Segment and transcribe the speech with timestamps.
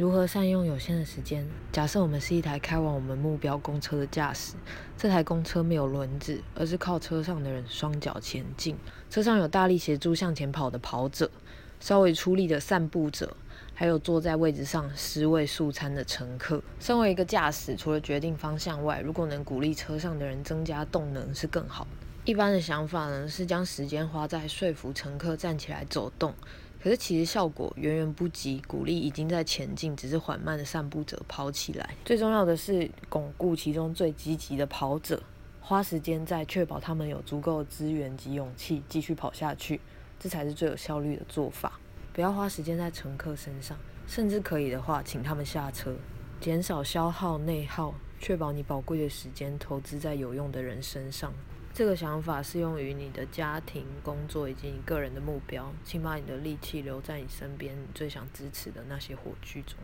[0.00, 1.46] 如何善用有限的时间？
[1.70, 4.54] 假设我们是一台开往我们目标公车的驾驶，
[4.96, 8.78] 这台公车没有轮子，而是靠车上的人双脚前进。
[9.10, 11.30] 车上有大力协助向前跑的跑者，
[11.80, 13.36] 稍微出力的散步者，
[13.74, 16.62] 还有坐在位置上尸位素餐的乘客。
[16.78, 21.90] 身为一个驾驶，除了决定方向外，如果能鼓励车上的人增加动能，是更好的。
[22.24, 26.32] 一般的想法呢，是将时间花在说服乘客站起来走动。
[26.82, 31.94] 可是其实效果远远不及鼓励已经在前进，只是缓慢的散步者跑起来。
[32.04, 35.22] 最重要的是巩固其中最积极的跑者，
[35.60, 39.78] 花时间在确保他们有足够的资源及勇气继续跑下去，
[40.18, 41.78] 这才是最有效率的做法。
[42.14, 43.76] 不要花时间在乘客身上，
[44.06, 45.94] 甚至可以的话，请他们下车，
[46.40, 51.30] 减少消耗内耗，确保你宝贵的时间投资在有用的人身上。
[51.72, 55.72] 这个想法适用于你的家庭、工作以及你个人的目标。
[55.84, 59.78] 请把你的力气留在你身边，你最想支持的那些火炬中。